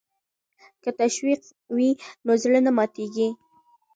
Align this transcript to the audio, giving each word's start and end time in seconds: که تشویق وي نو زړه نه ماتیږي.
که 0.83 0.89
تشویق 0.99 1.41
وي 1.75 1.89
نو 2.25 2.33
زړه 2.43 2.59
نه 2.65 2.71
ماتیږي. 2.77 3.29